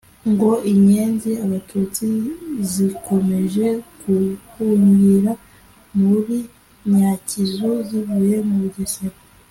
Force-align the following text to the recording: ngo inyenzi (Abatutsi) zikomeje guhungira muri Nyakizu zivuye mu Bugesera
ngo 0.31 0.51
inyenzi 0.71 1.31
(Abatutsi) 1.45 2.05
zikomeje 2.71 3.65
guhungira 4.01 5.31
muri 6.01 6.37
Nyakizu 6.95 7.71
zivuye 7.87 8.37
mu 8.47 8.55
Bugesera 8.63 9.17